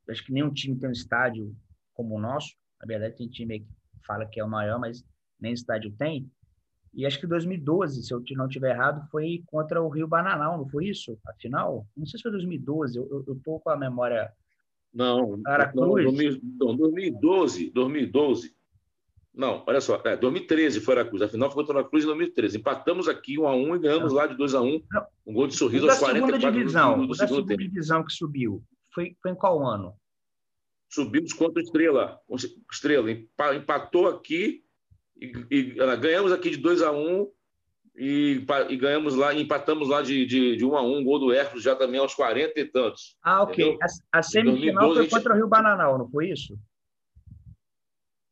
Acho 0.10 0.26
que 0.26 0.34
nenhum 0.34 0.54
time 0.54 0.78
tem 0.78 0.90
um 0.90 0.94
estádio 0.94 1.56
como 1.94 2.16
o 2.16 2.20
nosso. 2.20 2.56
Na 2.80 2.88
verdade, 2.88 3.16
tem 3.16 3.28
time 3.28 3.62
que 3.62 3.68
fala 4.06 4.26
que 4.26 4.40
é 4.40 4.44
o 4.44 4.50
maior, 4.50 4.80
mas 4.80 5.04
nem 5.40 5.54
estádio 5.54 5.92
tem. 5.98 6.30
E 6.94 7.06
acho 7.06 7.20
que 7.20 7.28
2012, 7.28 8.04
se 8.04 8.14
eu 8.14 8.22
não 8.36 8.50
tiver 8.50 8.72
errado, 8.72 9.08
foi 9.10 9.42
contra 9.48 9.82
o 9.82 9.88
Rio 9.88 10.08
Bananal, 10.08 10.58
não 10.58 10.68
foi 10.68 10.88
isso? 10.88 11.18
Afinal, 11.26 11.88
não 11.96 12.06
sei 12.06 12.18
se 12.18 12.24
foi 12.24 12.32
2012, 12.32 12.98
eu 12.98 13.26
estou 13.30 13.62
com 13.62 13.70
a 13.70 13.78
memória 13.78 14.32
não, 14.94 15.42
Aracruz. 15.46 16.06
não, 16.60 16.76
2012, 16.76 17.70
2012. 17.72 18.56
Não, 19.34 19.64
olha 19.66 19.80
só, 19.80 20.02
é, 20.04 20.18
2013 20.18 20.82
foi 20.82 20.94
Aracruz. 20.96 21.22
Afinal, 21.22 21.50
foi 21.50 21.66
contra 21.66 21.82
a 21.82 21.84
Cruz 21.84 22.04
em 22.04 22.08
2013. 22.08 22.58
Empatamos 22.58 23.08
aqui 23.08 23.40
1 23.40 23.44
um 23.44 23.48
a 23.48 23.56
1 23.56 23.60
um, 23.60 23.76
e 23.76 23.80
ganhamos 23.80 24.12
não. 24.12 24.20
lá 24.20 24.28
de 24.28 24.36
2 24.36 24.54
a 24.56 24.62
1 24.62 24.68
um, 24.68 24.82
um 25.28 25.34
gol 25.34 25.48
de 25.48 25.56
sorriso 25.56 25.90
aos 25.90 26.00
44 26.00 26.42
segunda 26.42 26.58
divisão, 26.58 27.00
do, 27.00 27.08
do 27.08 27.18
da 27.18 27.28
segunda 27.28 27.48
tempo. 27.48 27.62
divisão 27.62 28.04
que 28.04 28.12
subiu. 28.12 28.64
Foi, 28.94 29.16
foi 29.22 29.32
em 29.32 29.36
qual 29.36 29.66
ano? 29.66 29.96
Subimos 30.90 31.32
contra 31.32 31.62
o 31.62 31.64
Estrela. 31.64 32.20
Estrela 32.70 33.10
empatou 33.56 34.10
aqui 34.10 34.66
e, 35.16 35.32
e 35.50 35.62
ganhamos 35.98 36.34
aqui 36.34 36.50
de 36.50 36.58
2 36.58 36.82
a 36.82 36.92
1 36.92 37.32
e, 37.96 38.44
e, 38.70 38.78
ganhamos 38.78 39.16
lá, 39.16 39.34
empatamos 39.34 39.90
lá 39.90 40.02
de, 40.02 40.26
de, 40.26 40.56
de 40.56 40.66
um 40.66 40.76
a 40.76 40.82
um, 40.82 41.04
gol 41.04 41.20
do 41.20 41.34
Hércules 41.34 41.64
já 41.64 41.76
também 41.76 42.00
aos 42.00 42.16
40 42.16 42.60
e 42.60 42.66
tantos. 42.66 43.18
Ah, 43.22 43.44
ok. 43.44 43.78
A, 43.82 44.20
a 44.20 44.24
semifinal 44.24 44.94
2012, 44.94 45.10
foi 45.10 45.20
contra 45.20 45.34
o 45.34 45.36
Rio 45.36 45.48
Bananal, 45.48 45.98
não 45.98 46.10
foi 46.10 46.30
isso? 46.30 46.58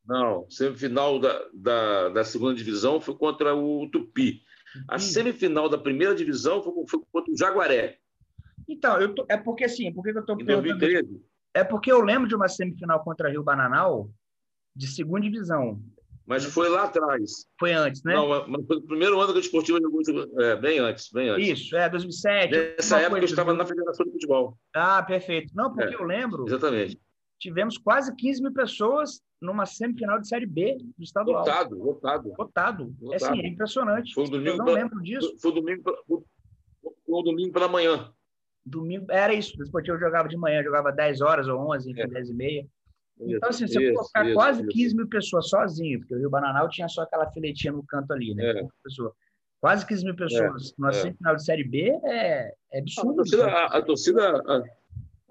Não, 0.06 0.50
semifinal 0.50 1.20
da, 1.20 1.46
da, 1.54 2.10
da 2.10 2.24
segunda 2.24 2.56
divisão 2.56 3.00
foi 3.00 3.16
contra 3.16 3.54
o 3.54 3.88
Tupi. 3.92 4.42
A 4.88 4.98
semifinal 4.98 5.68
da 5.68 5.78
primeira 5.78 6.16
divisão 6.16 6.64
foi, 6.64 6.74
foi 6.88 7.02
contra 7.12 7.32
o 7.32 7.38
Jaguaré. 7.38 7.98
Então, 8.68 9.00
eu 9.00 9.14
tô, 9.14 9.26
é 9.28 9.38
porque 9.38 9.66
assim, 9.66 9.92
por 9.92 10.04
que 10.04 10.10
eu 10.10 10.20
estou 10.20 10.38
perguntando? 10.38 10.80
2013. 10.80 11.22
É 11.54 11.64
porque 11.64 11.92
eu 11.92 12.02
lembro 12.02 12.28
de 12.28 12.36
uma 12.36 12.48
semifinal 12.48 13.04
contra 13.04 13.28
o 13.28 13.32
Rio 13.32 13.44
Bananal 13.44 14.10
de 14.76 14.88
segunda 14.88 15.22
divisão. 15.22 15.82
Mas 16.30 16.46
foi 16.46 16.70
lá 16.70 16.84
atrás. 16.84 17.48
Foi 17.60 17.74
antes, 17.74 18.04
né? 18.04 18.14
Não, 18.14 18.48
mas 18.48 18.64
foi 18.68 18.78
o 18.78 18.84
primeiro 18.84 19.20
ano 19.20 19.34
que 19.34 19.40
a 19.40 19.42
Desportiva 19.42 19.80
jogou. 19.82 20.00
É, 20.40 20.56
bem 20.56 20.78
antes, 20.78 21.10
bem 21.12 21.28
antes. 21.28 21.60
Isso, 21.60 21.76
é, 21.76 21.90
2007. 21.90 22.56
Nessa 22.78 23.00
época 23.00 23.20
eu 23.20 23.26
estava 23.26 23.52
na 23.52 23.66
Federação 23.66 24.06
de 24.06 24.12
Futebol. 24.12 24.56
Ah, 24.76 25.02
perfeito. 25.02 25.52
Não, 25.56 25.74
porque 25.74 25.96
é, 25.96 25.98
eu 25.98 26.04
lembro. 26.04 26.46
Exatamente. 26.48 27.00
Tivemos 27.40 27.80
quase 27.80 28.16
15 28.16 28.44
mil 28.44 28.54
pessoas 28.54 29.22
numa 29.42 29.66
semifinal 29.66 30.20
de 30.20 30.28
Série 30.28 30.46
B 30.46 30.78
do 30.96 31.04
estadual. 31.04 31.40
Lotado, 31.40 31.84
lotado. 31.84 32.34
Lotado. 32.38 32.96
É 33.12 33.16
assim, 33.16 33.42
é 33.42 33.48
impressionante. 33.48 34.14
Foi 34.14 34.26
um 34.26 34.30
domingo 34.30 34.50
eu 34.52 34.58
não 34.58 34.66
pra, 34.66 34.74
lembro 34.76 35.02
disso. 35.02 35.36
Foi 35.42 35.50
um 35.50 35.56
domingo, 35.56 35.82
foi 36.06 36.22
um 37.08 37.24
domingo 37.24 37.54
pela 37.54 37.68
manhã. 37.68 38.14
Domingo, 38.64 39.08
era 39.10 39.34
isso. 39.34 39.56
O 39.56 39.58
Desportivo 39.58 39.98
jogava 39.98 40.28
de 40.28 40.38
manhã, 40.38 40.62
jogava 40.62 40.92
10 40.92 41.22
horas 41.22 41.48
ou 41.48 41.58
11, 41.74 41.90
enfim, 41.90 42.02
é. 42.02 42.08
10 42.08 42.30
e 42.30 42.34
meia. 42.36 42.68
Então, 43.20 43.50
assim, 43.50 43.68
você 43.68 43.84
isso, 43.84 43.94
colocar 43.94 44.26
isso, 44.26 44.34
quase 44.34 44.62
isso. 44.62 44.70
15 44.70 44.96
mil 44.96 45.10
pessoas 45.10 45.50
sozinho, 45.50 46.00
porque 46.00 46.16
o 46.16 46.20
Rio 46.20 46.30
Bananal 46.30 46.70
tinha 46.70 46.88
só 46.88 47.02
aquela 47.02 47.30
filetinha 47.32 47.74
no 47.74 47.84
canto 47.84 48.14
ali, 48.14 48.34
né? 48.34 48.52
É. 48.52 48.68
Quase 49.60 49.86
15 49.86 50.06
mil 50.06 50.16
pessoas 50.16 50.70
é, 50.70 50.74
numa 50.78 50.90
é. 50.90 50.94
semifinal 50.94 51.36
de 51.36 51.44
Série 51.44 51.64
B 51.66 51.92
é, 52.06 52.54
é 52.72 52.80
absurdo. 52.80 53.12
A 53.12 53.16
torcida, 53.16 53.46
a, 53.46 53.66
a 53.78 53.82
torcida, 53.82 54.44
a, 54.48 54.64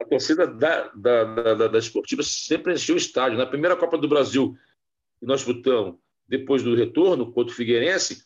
a 0.00 0.04
torcida 0.04 0.46
da, 0.46 0.88
da, 0.88 1.24
da, 1.54 1.68
da, 1.68 1.78
esportiva 1.78 2.22
sempre 2.22 2.74
encheu 2.74 2.94
o 2.94 2.98
estádio. 2.98 3.38
Na 3.38 3.46
primeira 3.46 3.74
Copa 3.76 3.96
do 3.96 4.08
Brasil 4.08 4.54
que 5.18 5.26
nós 5.26 5.40
disputamos, 5.40 5.96
depois 6.28 6.62
do 6.62 6.74
retorno 6.74 7.32
contra 7.32 7.52
o 7.52 7.56
Figueirense, 7.56 8.22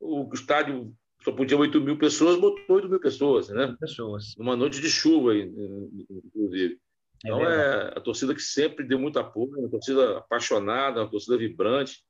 o 0.00 0.28
estádio 0.34 0.92
só 1.22 1.32
podia 1.32 1.56
8 1.56 1.80
mil 1.80 1.96
pessoas, 1.96 2.38
botou 2.38 2.76
8 2.76 2.88
mil 2.88 3.00
pessoas, 3.00 3.48
né? 3.48 3.74
Pessoas. 3.80 4.34
Numa 4.36 4.56
noite 4.56 4.80
de 4.80 4.90
chuva, 4.90 5.34
inclusive. 5.34 6.78
É 7.24 7.28
então, 7.28 7.42
é, 7.42 7.92
a 7.96 8.00
torcida 8.00 8.34
que 8.34 8.42
sempre 8.42 8.86
deu 8.86 8.98
muito 8.98 9.18
apoio, 9.18 9.58
uma 9.58 9.70
torcida 9.70 10.18
apaixonada, 10.18 11.00
uma 11.00 11.10
torcida 11.10 11.38
vibrante. 11.38 12.04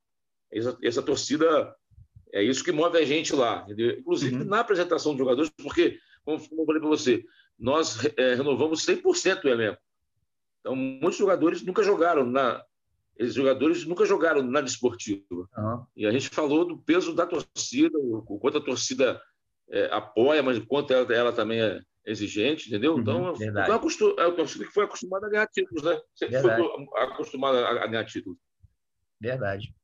Essa, 0.52 0.76
essa 0.82 1.02
torcida 1.02 1.74
É 2.32 2.42
isso 2.42 2.64
que 2.64 2.72
move 2.72 2.98
a 2.98 3.04
gente 3.04 3.34
lá, 3.34 3.62
entendeu? 3.64 3.98
inclusive 3.98 4.36
uhum. 4.36 4.44
na 4.44 4.60
apresentação 4.60 5.12
dos 5.12 5.20
jogadores, 5.20 5.50
porque, 5.62 5.98
como, 6.24 6.36
eu 6.38 6.66
falei 6.66 6.80
para 6.80 6.88
você, 6.88 7.24
nós 7.58 7.98
é, 8.16 8.34
renovamos 8.34 8.84
100% 8.84 9.44
o 9.44 9.48
elenco. 9.48 9.80
Então, 10.60 10.74
muitos 10.74 11.16
jogadores 11.16 11.62
nunca 11.62 11.82
jogaram 11.82 12.24
na. 12.26 12.64
Esses 13.16 13.34
jogadores 13.34 13.84
nunca 13.84 14.04
jogaram 14.04 14.42
na 14.42 14.60
desportiva. 14.60 15.22
Uhum. 15.30 15.86
E 15.94 16.06
a 16.06 16.10
gente 16.10 16.28
falou 16.28 16.64
do 16.64 16.78
peso 16.78 17.14
da 17.14 17.24
torcida, 17.24 17.96
o 17.96 18.38
quanto 18.40 18.58
a 18.58 18.60
torcida 18.60 19.22
é, 19.70 19.86
apoia, 19.92 20.42
mas 20.42 20.58
o 20.58 20.66
quanto 20.66 20.92
ela, 20.92 21.14
ela 21.14 21.32
também 21.32 21.60
é 21.60 21.80
exigente, 22.06 22.68
entendeu? 22.68 22.94
Uhum, 22.94 23.00
então, 23.00 23.28
é 24.18 24.22
a 24.22 24.32
torcida 24.32 24.64
que 24.64 24.72
foi 24.72 24.84
acostumada 24.84 25.26
a 25.26 25.30
ganhar 25.30 25.46
títulos, 25.46 25.82
né? 25.82 26.00
Sempre 26.14 26.40
verdade. 26.40 26.62
foi 26.62 27.02
acostumada 27.02 27.68
a 27.68 27.86
ganhar 27.86 28.04
títulos. 28.04 28.38
Verdade. 29.20 29.74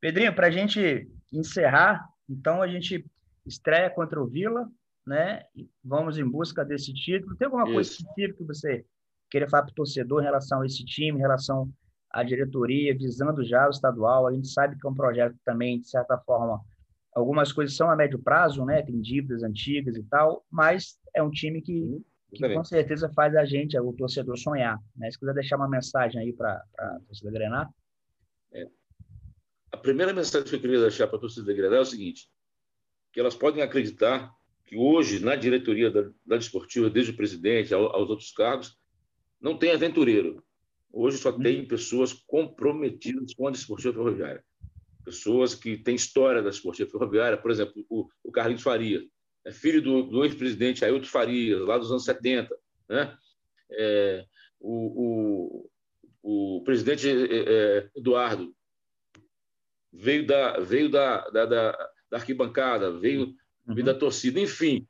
Pedrinho, 0.00 0.34
para 0.34 0.48
a 0.48 0.50
gente 0.50 1.10
encerrar, 1.32 2.06
então 2.28 2.62
a 2.62 2.68
gente 2.68 3.04
estreia 3.46 3.90
contra 3.90 4.20
o 4.22 4.26
Vila, 4.26 4.68
né? 5.06 5.42
Vamos 5.82 6.18
em 6.18 6.24
busca 6.24 6.64
desse 6.64 6.92
título. 6.92 7.36
Tem 7.36 7.46
alguma 7.46 7.64
Isso. 7.64 7.72
coisa 7.72 7.90
específica 7.90 8.36
que 8.38 8.44
você 8.44 8.84
queira 9.30 9.48
falar 9.48 9.64
para 9.64 9.72
o 9.72 9.74
torcedor 9.74 10.20
em 10.20 10.26
relação 10.26 10.60
a 10.60 10.66
esse 10.66 10.84
time, 10.84 11.18
em 11.18 11.22
relação 11.22 11.70
à 12.10 12.22
diretoria, 12.22 12.96
visando 12.96 13.44
já 13.44 13.66
o 13.66 13.70
estadual? 13.70 14.26
A 14.26 14.32
gente 14.32 14.48
sabe 14.48 14.76
que 14.78 14.86
é 14.86 14.90
um 14.90 14.94
projeto 14.94 15.36
também, 15.44 15.80
de 15.80 15.88
certa 15.88 16.18
forma, 16.18 16.60
algumas 17.14 17.52
coisas 17.52 17.76
são 17.76 17.90
a 17.90 17.96
médio 17.96 18.18
prazo, 18.18 18.64
né? 18.64 18.82
Tem 18.82 19.00
dívidas 19.00 19.42
antigas 19.42 19.96
e 19.96 20.02
tal, 20.04 20.44
mas 20.50 20.98
é 21.14 21.22
um 21.22 21.30
time 21.30 21.60
que, 21.60 22.00
que 22.32 22.54
com 22.54 22.64
certeza 22.64 23.10
faz 23.12 23.34
a 23.36 23.44
gente, 23.44 23.78
o 23.78 23.92
torcedor, 23.92 24.36
sonhar. 24.38 24.78
Né? 24.96 25.10
Se 25.10 25.18
quiser 25.18 25.34
deixar 25.34 25.56
uma 25.56 25.68
mensagem 25.68 26.20
aí 26.20 26.32
para 26.32 26.62
a 26.78 27.00
torcida 27.06 27.30
Grenar. 27.30 27.68
É. 28.52 28.66
A 29.72 29.76
primeira 29.76 30.12
mensagem 30.12 30.46
que 30.48 30.54
eu 30.54 30.60
queria 30.60 30.80
deixar 30.80 31.06
para 31.06 31.16
a 31.16 31.20
torcida 31.20 31.52
Grenar 31.52 31.78
é 31.78 31.82
o 31.82 31.84
seguinte: 31.84 32.28
que 33.12 33.20
elas 33.20 33.34
podem 33.34 33.62
acreditar 33.62 34.32
que 34.66 34.76
hoje, 34.76 35.24
na 35.24 35.34
diretoria 35.34 35.90
da, 35.90 36.02
da 36.24 36.36
Desportiva, 36.36 36.88
desde 36.88 37.10
o 37.12 37.16
presidente 37.16 37.74
ao, 37.74 37.94
aos 37.94 38.08
outros 38.08 38.30
cargos, 38.30 38.78
não 39.40 39.58
tem 39.58 39.72
aventureiro. 39.72 40.44
Hoje 40.92 41.18
só 41.18 41.30
uhum. 41.32 41.42
tem 41.42 41.66
pessoas 41.66 42.12
comprometidas 42.12 43.34
com 43.34 43.48
a 43.48 43.50
Desportiva 43.50 43.94
Ferroviária. 43.94 44.44
Pessoas 45.04 45.54
que 45.54 45.76
têm 45.76 45.94
história 45.94 46.42
da 46.42 46.50
Desportiva 46.50 46.90
Ferroviária, 46.90 47.38
por 47.38 47.50
exemplo, 47.50 47.84
o, 47.88 48.08
o 48.22 48.30
Carlinhos 48.30 48.62
Faria, 48.62 49.02
é 49.44 49.52
filho 49.52 49.80
do, 49.80 50.02
do 50.02 50.24
ex-presidente 50.24 50.84
Ailton 50.84 51.06
Farias, 51.06 51.60
lá 51.60 51.78
dos 51.78 51.90
anos 51.90 52.04
70. 52.04 52.54
Né? 52.88 53.16
É, 53.72 54.26
o, 54.60 55.70
o, 56.22 56.58
o 56.58 56.62
presidente 56.62 57.08
é, 57.08 57.12
é, 57.12 57.90
Eduardo 57.96 58.54
veio 59.92 60.26
da, 60.26 60.60
veio 60.60 60.90
da, 60.90 61.28
da, 61.30 61.46
da, 61.46 61.72
da 62.10 62.16
arquibancada, 62.18 62.98
veio 62.98 63.34
uhum. 63.66 63.84
da 63.84 63.94
torcida, 63.94 64.38
enfim. 64.38 64.86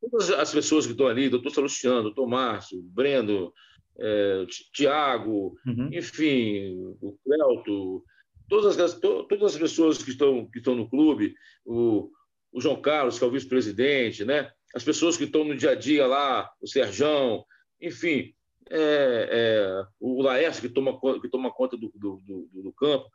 Todas 0.00 0.30
as 0.30 0.52
pessoas 0.52 0.84
que 0.84 0.92
estão 0.92 1.06
ali, 1.06 1.28
doutor 1.28 1.50
Salustiano, 1.50 2.02
doutor 2.02 2.26
Márcio, 2.26 2.82
Breno, 2.82 3.52
é, 3.98 4.44
Tiago, 4.72 5.56
uhum. 5.64 5.90
enfim, 5.92 6.74
o 7.00 7.16
Cleuto, 7.24 8.04
todas 8.48 8.78
as, 8.78 8.98
todas 8.98 9.54
as 9.54 9.58
pessoas 9.58 10.02
que 10.02 10.10
estão, 10.10 10.46
que 10.46 10.58
estão 10.58 10.74
no 10.74 10.88
clube, 10.88 11.34
o, 11.64 12.10
o 12.52 12.60
João 12.60 12.80
Carlos, 12.80 13.18
que 13.18 13.24
é 13.24 13.26
o 13.26 13.30
vice-presidente, 13.30 14.24
né? 14.24 14.50
as 14.74 14.84
pessoas 14.84 15.16
que 15.16 15.24
estão 15.24 15.44
no 15.44 15.56
dia 15.56 15.70
a 15.70 15.74
dia 15.74 16.06
lá, 16.06 16.50
o 16.60 16.66
Serjão, 16.66 17.44
enfim, 17.80 18.34
é, 18.70 19.28
é, 19.30 19.86
o 20.00 20.22
Laércio, 20.22 20.62
que 20.62 20.68
toma, 20.68 20.98
que 21.20 21.28
toma 21.28 21.52
conta 21.52 21.76
do, 21.76 21.92
do, 21.94 22.20
do, 22.24 22.62
do 22.62 22.72
campo, 22.72 23.10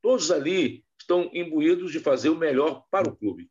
todos 0.00 0.30
ali 0.30 0.84
estão 0.98 1.30
imbuídos 1.32 1.92
de 1.92 2.00
fazer 2.00 2.30
o 2.30 2.36
melhor 2.36 2.84
para 2.90 3.08
o 3.08 3.16
clube. 3.16 3.50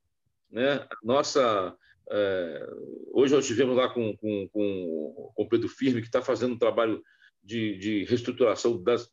Né? 0.50 0.86
Nossa, 1.04 1.76
é, 2.10 2.68
hoje 3.12 3.34
nós 3.34 3.44
estivemos 3.44 3.76
lá 3.76 3.90
com, 3.90 4.16
com, 4.18 4.50
com, 4.52 5.32
com 5.36 5.44
o 5.44 5.50
Pedro 5.50 5.70
Firme, 5.70 6.02
que 6.02 6.08
está 6.08 6.22
fazendo 6.22 6.56
um 6.56 6.60
trabalho 6.60 7.04
de, 7.44 7.78
de 7.78 8.04
reestruturação 8.06 8.82
das, 8.82 9.10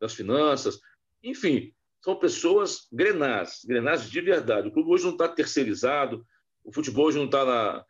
das 0.00 0.14
finanças. 0.14 0.78
Enfim, 1.22 1.72
são 2.02 2.16
pessoas 2.16 2.86
grenás, 2.92 3.60
grenás 3.64 4.08
de 4.08 4.20
verdade. 4.20 4.68
O 4.68 4.72
clube 4.72 4.90
hoje 4.90 5.04
não 5.04 5.12
está 5.12 5.28
terceirizado, 5.28 6.24
o 6.64 6.72
futebol 6.72 7.06
hoje 7.06 7.18
não 7.18 7.26
está 7.26 7.44
na. 7.44 7.84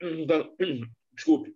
Não 0.00 0.26
tá, 0.26 0.48
desculpe, 1.12 1.54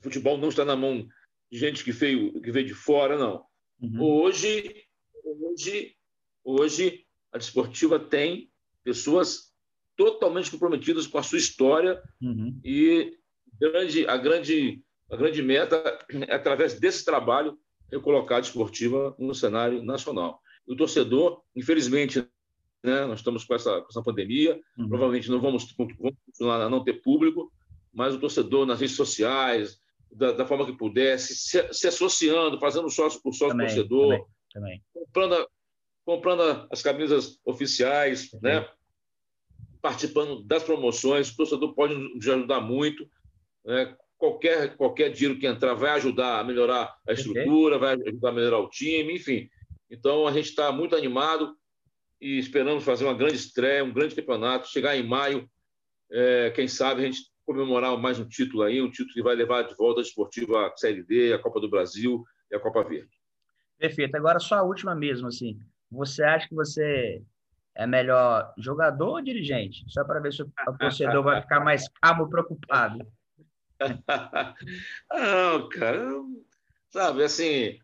o 0.00 0.02
futebol 0.02 0.38
não 0.38 0.48
está 0.48 0.64
na 0.64 0.76
mão 0.76 1.06
de 1.50 1.58
gente 1.58 1.84
que 1.84 1.92
veio, 1.92 2.40
que 2.40 2.50
veio 2.50 2.66
de 2.66 2.74
fora, 2.74 3.18
não. 3.18 3.44
Uhum. 3.80 4.02
Hoje, 4.02 4.84
hoje, 5.24 5.96
hoje, 6.42 7.06
a 7.32 7.38
desportiva 7.38 7.98
tem 7.98 8.50
pessoas 8.82 9.52
totalmente 9.96 10.50
comprometidas 10.50 11.06
com 11.06 11.18
a 11.18 11.22
sua 11.22 11.38
história 11.38 12.02
uhum. 12.20 12.60
e 12.64 13.16
grande, 13.58 14.06
a, 14.06 14.16
grande, 14.16 14.82
a 15.10 15.16
grande 15.16 15.42
meta 15.42 15.98
é, 16.10 16.34
através 16.34 16.78
desse 16.78 17.04
trabalho, 17.04 17.58
é 17.94 18.00
colocar 18.00 18.38
a 18.38 18.40
desportiva 18.40 19.14
no 19.18 19.34
cenário 19.34 19.82
nacional. 19.82 20.40
E 20.66 20.72
o 20.72 20.76
torcedor, 20.76 21.42
infelizmente, 21.54 22.26
né, 22.82 23.06
nós 23.06 23.20
estamos 23.20 23.44
com 23.44 23.54
essa, 23.54 23.80
com 23.80 23.88
essa 23.88 24.02
pandemia, 24.02 24.60
uhum. 24.78 24.88
provavelmente 24.88 25.30
não 25.30 25.40
vamos, 25.40 25.72
vamos 25.76 25.94
continuar 26.26 26.60
a 26.60 26.68
não 26.68 26.84
ter 26.84 27.02
público, 27.02 27.52
mas 27.92 28.14
o 28.14 28.20
torcedor 28.20 28.66
nas 28.66 28.80
redes 28.80 28.96
sociais, 28.96 29.78
da, 30.10 30.32
da 30.32 30.46
forma 30.46 30.66
que 30.66 30.76
puder, 30.76 31.18
se, 31.18 31.34
se, 31.72 31.88
associando, 31.88 32.58
fazendo 32.58 32.90
sócio 32.90 33.20
por 33.22 33.32
sócio 33.32 33.56
também, 33.56 33.66
torcedor, 33.66 34.08
também, 34.08 34.24
também. 34.52 34.82
Comprando, 34.92 35.48
comprando 36.04 36.68
as 36.70 36.82
camisas 36.82 37.38
oficiais, 37.44 38.30
né? 38.42 38.68
participando 39.80 40.42
das 40.44 40.62
promoções, 40.62 41.30
o 41.30 41.36
torcedor 41.36 41.74
pode 41.74 41.94
nos 41.94 42.26
ajudar 42.26 42.60
muito. 42.60 43.08
Né? 43.64 43.96
Qualquer, 44.24 44.74
qualquer 44.78 45.10
dinheiro 45.10 45.38
que 45.38 45.46
entrar 45.46 45.74
vai 45.74 45.90
ajudar 45.90 46.40
a 46.40 46.44
melhorar 46.44 46.96
a 47.06 47.12
estrutura, 47.12 47.78
vai 47.78 47.94
ajudar 47.94 48.30
a 48.30 48.32
melhorar 48.32 48.58
o 48.58 48.70
time, 48.70 49.16
enfim. 49.16 49.50
Então, 49.90 50.26
a 50.26 50.32
gente 50.32 50.48
está 50.48 50.72
muito 50.72 50.96
animado 50.96 51.54
e 52.18 52.38
esperamos 52.38 52.84
fazer 52.84 53.04
uma 53.04 53.12
grande 53.12 53.34
estreia, 53.34 53.84
um 53.84 53.92
grande 53.92 54.14
campeonato, 54.14 54.68
chegar 54.68 54.96
em 54.96 55.06
maio, 55.06 55.46
é, 56.10 56.50
quem 56.52 56.66
sabe 56.66 57.02
a 57.02 57.04
gente 57.04 57.20
comemorar 57.44 57.98
mais 57.98 58.18
um 58.18 58.26
título 58.26 58.62
aí, 58.62 58.80
um 58.80 58.90
título 58.90 59.12
que 59.12 59.22
vai 59.22 59.34
levar 59.34 59.64
de 59.64 59.74
volta 59.76 60.00
a 60.00 60.02
esportiva 60.02 60.68
a 60.68 60.74
Série 60.74 61.02
D, 61.02 61.34
a 61.34 61.38
Copa 61.38 61.60
do 61.60 61.68
Brasil 61.68 62.24
e 62.50 62.56
a 62.56 62.60
Copa 62.60 62.82
Verde. 62.82 63.12
Perfeito. 63.78 64.16
Agora, 64.16 64.38
só 64.38 64.54
a 64.54 64.62
última 64.62 64.94
mesmo, 64.94 65.28
assim. 65.28 65.58
Você 65.90 66.22
acha 66.22 66.48
que 66.48 66.54
você 66.54 67.22
é 67.74 67.86
melhor 67.86 68.54
jogador 68.56 69.16
ou 69.16 69.22
dirigente? 69.22 69.84
Só 69.88 70.02
para 70.02 70.20
ver 70.20 70.32
se 70.32 70.42
o 70.42 70.50
torcedor 70.78 71.22
vai 71.22 71.42
ficar 71.42 71.60
mais 71.60 71.86
calmo, 72.00 72.30
preocupado. 72.30 73.06
Não, 75.12 75.68
cara, 75.68 76.08
sabe, 76.90 77.24
assim, 77.24 77.78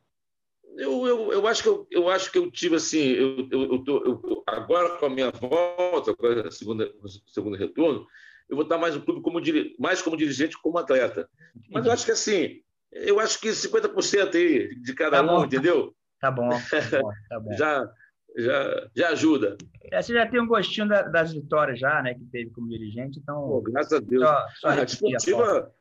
eu, 0.77 1.07
eu, 1.07 1.33
eu, 1.33 1.47
acho 1.47 1.63
que 1.63 1.69
eu, 1.69 1.87
eu 1.91 2.09
acho 2.09 2.31
que 2.31 2.39
eu 2.39 2.51
tive 2.51 2.77
assim, 2.77 3.11
eu, 3.11 3.49
eu, 3.51 3.73
eu, 3.73 3.85
tô, 3.85 4.05
eu 4.05 4.43
agora 4.47 4.97
com 4.97 5.07
a 5.07 5.11
minha 5.11 5.31
volta, 5.31 6.15
com 6.15 6.27
a 6.27 6.51
segunda, 6.51 6.91
segundo 7.27 7.57
retorno, 7.57 8.07
eu 8.49 8.57
vou 8.57 8.65
estar 8.65 8.79
mais 8.79 8.95
no 8.95 9.03
clube 9.03 9.23
como 9.23 9.41
mais 9.79 10.03
como 10.03 10.17
dirigente 10.17 10.61
como 10.61 10.79
atleta. 10.79 11.29
Mas 11.71 11.87
eu 11.87 11.93
acho 11.93 12.05
que 12.05 12.13
assim, 12.13 12.63
eu 12.93 13.21
acho 13.21 13.41
que 13.41 13.49
50% 13.49 14.35
aí 14.35 14.75
de 14.81 14.95
cada 14.95 15.19
tá 15.19 15.23
um, 15.23 15.39
bom. 15.39 15.45
entendeu? 15.45 15.95
Tá 16.21 16.31
bom, 16.31 16.51
tá 16.51 17.01
bom, 17.01 17.11
tá 17.29 17.41
bom. 17.41 17.53
já, 17.57 17.91
já, 18.37 18.91
já 18.95 19.09
ajuda. 19.11 19.57
É, 19.93 20.03
você 20.03 20.13
já 20.13 20.27
tem 20.29 20.41
um 20.41 20.47
gostinho 20.47 20.89
da, 20.89 21.03
das 21.03 21.33
vitórias 21.33 21.79
já, 21.79 22.03
né, 22.03 22.15
que 22.15 22.25
teve 22.27 22.51
como 22.51 22.69
dirigente, 22.69 23.19
então. 23.19 23.41
Pô, 23.41 23.61
graças 23.61 23.93
a 23.93 24.01
Deus. 24.01 24.23
Só, 24.23 24.47
só 24.61 24.69
ah, 24.69 24.73
a 24.73 24.85
desportiva, 24.85 25.75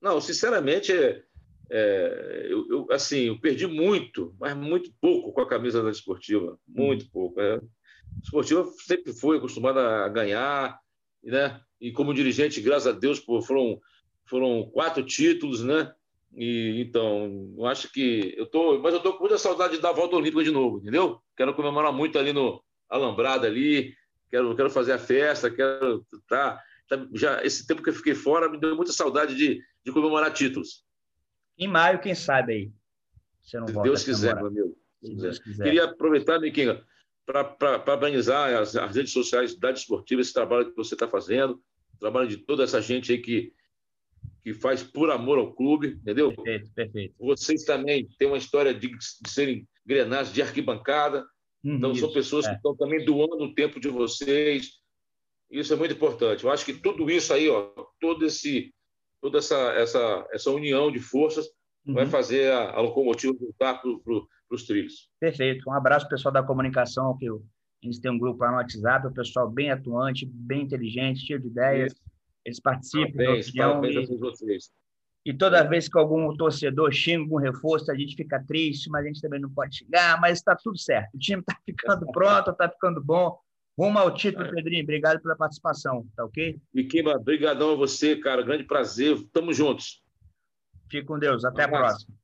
não, 0.00 0.20
sinceramente, 0.20 0.92
é, 0.92 1.22
é, 1.70 2.46
eu, 2.50 2.66
eu, 2.68 2.86
assim, 2.90 3.28
eu 3.28 3.40
perdi 3.40 3.66
muito, 3.66 4.34
mas 4.38 4.56
muito 4.56 4.92
pouco 5.00 5.32
com 5.32 5.40
a 5.40 5.48
camisa 5.48 5.82
da 5.82 5.90
desportiva, 5.90 6.58
muito 6.66 7.10
pouco. 7.10 7.40
É. 7.40 7.56
A 7.56 8.20
desportiva 8.20 8.70
sempre 8.78 9.12
foi 9.12 9.38
acostumada 9.38 10.04
a 10.04 10.08
ganhar, 10.08 10.78
né? 11.22 11.60
E 11.80 11.90
como 11.92 12.14
dirigente, 12.14 12.60
graças 12.60 12.86
a 12.86 12.92
Deus, 12.98 13.18
pô, 13.18 13.40
foram 13.40 13.80
foram 14.26 14.70
quatro 14.72 15.04
títulos, 15.04 15.62
né? 15.62 15.92
E, 16.36 16.80
então, 16.80 17.54
eu 17.56 17.66
acho 17.66 17.92
que 17.92 18.34
eu 18.36 18.46
tô, 18.46 18.78
mas 18.80 18.94
eu 18.94 19.00
tô 19.00 19.12
com 19.12 19.20
muita 19.20 19.38
saudade 19.38 19.76
de 19.76 19.82
dar 19.82 19.90
a 19.90 19.92
volta 19.92 20.16
olímpica 20.16 20.42
de 20.42 20.50
novo, 20.50 20.78
entendeu? 20.78 21.20
Quero 21.36 21.54
comemorar 21.54 21.92
muito 21.92 22.18
ali 22.18 22.32
no 22.32 22.62
Alambrada 22.88 23.46
ali, 23.46 23.94
quero, 24.30 24.54
quero 24.56 24.70
fazer 24.70 24.92
a 24.92 24.98
festa, 24.98 25.50
quero 25.50 26.04
tá, 26.28 26.60
já 27.14 27.42
esse 27.44 27.66
tempo 27.66 27.82
que 27.82 27.90
eu 27.90 27.94
fiquei 27.94 28.14
fora 28.14 28.48
me 28.48 28.58
deu 28.58 28.76
muita 28.76 28.92
saudade 28.92 29.34
de, 29.34 29.62
de 29.84 29.92
comemorar 29.92 30.32
títulos. 30.32 30.84
Em 31.56 31.68
maio, 31.68 32.00
quem 32.00 32.14
sabe 32.14 32.52
aí. 32.52 32.72
Se 33.42 33.60
Deus 33.82 34.04
quiser, 34.04 34.34
meu 34.36 34.46
amigo. 34.46 34.76
Deus 35.02 35.38
quiser. 35.38 35.64
Queria 35.64 35.84
aproveitar, 35.84 36.40
Miquinha, 36.40 36.82
para 37.26 37.44
parabenizar 37.44 38.54
as, 38.54 38.74
as 38.74 38.96
redes 38.96 39.12
sociais 39.12 39.54
da 39.54 39.70
Desportiva, 39.70 40.20
esse 40.20 40.32
trabalho 40.32 40.70
que 40.70 40.76
você 40.76 40.94
está 40.94 41.06
fazendo, 41.08 41.62
o 41.94 41.98
trabalho 41.98 42.28
de 42.28 42.38
toda 42.38 42.64
essa 42.64 42.80
gente 42.80 43.12
aí 43.12 43.18
que 43.18 43.52
que 44.42 44.52
faz 44.52 44.82
por 44.82 45.10
amor 45.10 45.38
ao 45.38 45.54
clube, 45.54 45.98
entendeu? 46.02 46.30
Perfeito, 46.34 46.70
perfeito. 46.74 47.14
Vocês 47.18 47.64
também 47.64 48.06
têm 48.18 48.28
uma 48.28 48.36
história 48.36 48.74
de, 48.74 48.88
de 48.88 49.30
serem 49.30 49.66
grenados 49.86 50.30
de 50.30 50.42
arquibancada, 50.42 51.26
então, 51.64 51.92
isso, 51.92 52.00
são 52.00 52.12
pessoas 52.12 52.44
é. 52.44 52.50
que 52.50 52.56
estão 52.56 52.76
também 52.76 53.02
doando 53.06 53.42
o 53.44 53.54
tempo 53.54 53.80
de 53.80 53.88
vocês. 53.88 54.72
Isso 55.50 55.72
é 55.72 55.76
muito 55.76 55.94
importante. 55.94 56.44
Eu 56.44 56.50
acho 56.50 56.64
que 56.64 56.74
tudo 56.74 57.10
isso 57.10 57.32
aí, 57.32 57.48
ó, 57.48 57.70
todo 58.00 58.24
esse, 58.24 58.74
toda 59.20 59.38
essa, 59.38 59.56
essa, 59.72 60.26
essa 60.32 60.50
união 60.50 60.90
de 60.90 60.98
forças 60.98 61.46
uhum. 61.86 61.94
vai 61.94 62.06
fazer 62.06 62.50
a, 62.50 62.72
a 62.72 62.80
locomotiva 62.80 63.34
voltar 63.38 63.74
para 63.74 63.98
pro, 63.98 64.28
os 64.50 64.64
trilhos. 64.64 65.10
Perfeito. 65.20 65.68
Um 65.68 65.72
abraço, 65.72 66.08
pessoal 66.08 66.32
da 66.32 66.42
comunicação, 66.42 67.16
que 67.16 67.28
a 67.28 67.32
gente 67.82 68.00
tem 68.00 68.10
um 68.10 68.18
grupo 68.18 68.42
lá 68.42 68.50
no 68.50 68.56
WhatsApp, 68.56 69.06
o 69.06 69.12
pessoal 69.12 69.50
bem 69.50 69.70
atuante, 69.70 70.26
bem 70.26 70.62
inteligente, 70.62 71.26
cheio 71.26 71.40
de 71.40 71.48
ideias. 71.48 71.92
Isso. 71.92 72.02
Eles 72.44 72.60
participam. 72.60 73.12
Parabéns, 73.16 73.52
parabéns 73.52 74.10
a 74.10 74.16
vocês. 74.16 74.70
E 75.24 75.32
toda 75.32 75.66
vez 75.66 75.88
que 75.88 75.98
algum 75.98 76.36
torcedor 76.36 76.92
xinga 76.92 77.22
algum 77.22 77.36
reforço, 77.36 77.90
a 77.90 77.94
gente 77.94 78.14
fica 78.14 78.44
triste, 78.46 78.90
mas 78.90 79.04
a 79.04 79.08
gente 79.08 79.22
também 79.22 79.40
não 79.40 79.48
pode 79.48 79.78
xingar, 79.78 80.20
mas 80.20 80.38
está 80.38 80.54
tudo 80.54 80.76
certo. 80.78 81.14
O 81.14 81.18
time 81.18 81.40
está 81.40 81.58
ficando 81.64 82.06
pronto, 82.12 82.50
está 82.50 82.68
ficando 82.68 83.02
bom. 83.02 83.38
Rumo 83.76 83.98
ao 83.98 84.14
título, 84.14 84.46
é. 84.46 84.50
Pedrinho. 84.50 84.82
Obrigado 84.84 85.20
pela 85.20 85.36
participação, 85.36 86.06
tá 86.16 86.24
ok? 86.24 86.60
Miquimba, 86.72 87.18
brigadão 87.18 87.72
a 87.72 87.76
você, 87.76 88.16
cara. 88.16 88.42
Grande 88.42 88.64
prazer. 88.64 89.16
Tamo 89.32 89.52
juntos. 89.52 90.02
Fique 90.90 91.04
com 91.06 91.18
Deus. 91.18 91.44
Até 91.44 91.62
um 91.62 91.74
a 91.74 91.78
próxima. 91.78 92.14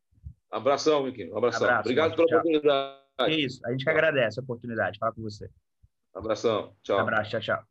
Abração, 0.50 1.04
Miquimba. 1.04 1.36
Abração. 1.36 1.64
Abraço, 1.64 1.80
Obrigado 1.80 2.14
pela 2.14 2.26
tchau. 2.28 2.38
oportunidade. 2.38 3.00
É 3.20 3.30
isso. 3.34 3.60
A 3.66 3.70
gente 3.72 3.84
que 3.84 3.90
agradece 3.90 4.38
a 4.38 4.42
oportunidade 4.42 4.92
de 4.92 4.98
falar 4.98 5.12
com 5.12 5.22
você. 5.22 5.50
Abração. 6.14 6.74
Tchau. 6.82 6.98
Abraço. 6.98 7.30
Tchau, 7.30 7.40
tchau. 7.40 7.69